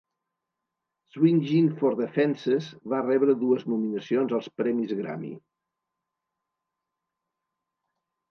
[1.15, 5.31] "Swingin for the Fences" va rebre dues nominacions als Premis Grammy.